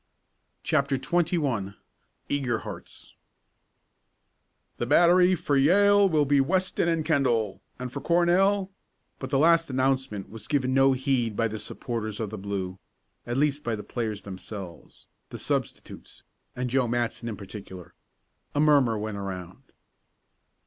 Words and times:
CHAPTER 0.63 0.97
XXI 0.97 1.75
EAGER 2.27 2.57
HEARTS 2.57 3.13
"The 4.77 4.87
battery 4.87 5.35
for 5.35 5.55
Yale 5.55 6.09
will 6.09 6.25
be 6.25 6.41
Weston 6.41 6.87
and 6.87 7.05
Kendall, 7.05 7.61
and 7.77 7.93
for 7.93 8.01
Cornell" 8.01 8.71
But 9.19 9.29
the 9.29 9.37
last 9.37 9.69
announcement 9.69 10.27
was 10.31 10.47
given 10.47 10.73
no 10.73 10.93
heed 10.93 11.35
by 11.35 11.47
the 11.47 11.59
supporters 11.59 12.19
of 12.19 12.31
the 12.31 12.39
blue 12.39 12.79
at 13.27 13.37
least 13.37 13.63
by 13.63 13.75
the 13.75 13.83
players 13.83 14.23
themselves, 14.23 15.07
the 15.29 15.37
substitutes, 15.37 16.23
and 16.55 16.67
Joe 16.71 16.87
Matson 16.87 17.29
in 17.29 17.37
particular. 17.37 17.93
A 18.55 18.59
murmur 18.59 18.97
went 18.97 19.17
around. 19.17 19.61